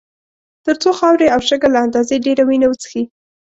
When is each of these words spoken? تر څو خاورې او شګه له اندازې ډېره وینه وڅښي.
تر 0.65 0.75
څو 0.81 0.89
خاورې 0.99 1.27
او 1.33 1.39
شګه 1.49 1.67
له 1.73 1.79
اندازې 1.85 2.23
ډېره 2.25 2.43
وینه 2.45 2.67
وڅښي. 2.69 3.03